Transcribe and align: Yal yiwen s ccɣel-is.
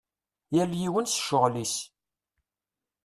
Yal 0.55 0.71
yiwen 0.81 1.07
s 1.09 1.15
ccɣel-is. 1.21 1.75